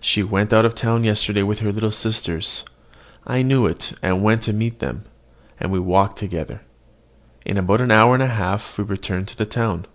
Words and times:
She 0.00 0.24
went 0.24 0.52
out 0.52 0.76
yesterday 1.04 1.44
with 1.44 1.60
her 1.60 1.70
little 1.70 1.92
sisters: 1.92 2.64
I 3.24 3.42
knew 3.42 3.66
it, 3.68 3.92
and 4.02 4.20
went 4.20 4.42
to 4.42 4.52
meet 4.52 4.80
them; 4.80 5.04
and 5.60 5.70
we 5.70 5.78
walked 5.78 6.18
together. 6.18 6.62
In 7.46 7.56
about 7.56 7.80
an 7.80 7.92
hour 7.92 8.14
and 8.14 8.22
a 8.24 8.26
half 8.26 8.76
we 8.76 8.82
returned 8.82 9.28
to 9.28 9.38
the 9.38 9.46
town. 9.46 9.86